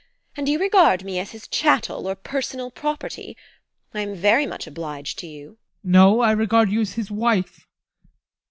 [0.35, 3.37] And you regard me as his chattel or personal property.
[3.93, 5.59] I am very much obliged to you!
[5.83, 5.91] ADOLPH.
[5.91, 7.67] No, I regard you as his wife.